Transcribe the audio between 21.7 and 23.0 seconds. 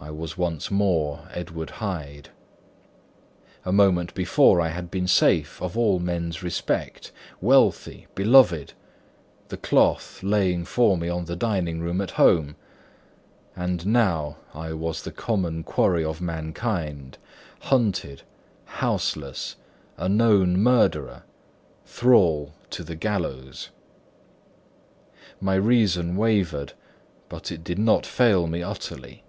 thrall to the